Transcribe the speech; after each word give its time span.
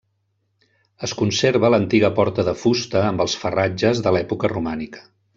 Es 1.07 1.11
conserva 1.19 1.69
l'antiga 1.73 2.09
porta 2.19 2.45
de 2.47 2.55
fusta 2.65 3.03
amb 3.13 3.25
els 3.27 3.35
farratges 3.43 4.01
de 4.07 4.15
l'època 4.17 4.51
romànica. 4.59 5.05